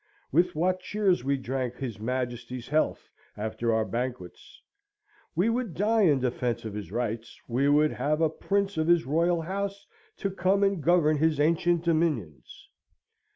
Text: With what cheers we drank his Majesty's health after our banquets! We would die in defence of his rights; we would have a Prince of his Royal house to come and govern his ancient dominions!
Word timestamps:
With 0.31 0.55
what 0.55 0.79
cheers 0.79 1.23
we 1.23 1.37
drank 1.37 1.75
his 1.75 1.99
Majesty's 1.99 2.67
health 2.69 3.11
after 3.37 3.71
our 3.71 3.85
banquets! 3.85 4.59
We 5.35 5.47
would 5.47 5.75
die 5.75 6.01
in 6.05 6.19
defence 6.19 6.65
of 6.65 6.73
his 6.73 6.91
rights; 6.91 7.39
we 7.47 7.69
would 7.69 7.91
have 7.91 8.19
a 8.19 8.27
Prince 8.27 8.77
of 8.77 8.87
his 8.87 9.05
Royal 9.05 9.41
house 9.43 9.85
to 10.17 10.31
come 10.31 10.63
and 10.63 10.81
govern 10.81 11.17
his 11.19 11.39
ancient 11.39 11.83
dominions! 11.83 12.67